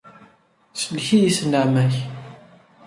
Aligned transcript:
Sellek-iyi 0.73 1.31
s 1.37 1.39
nneɛma-k! 1.43 1.95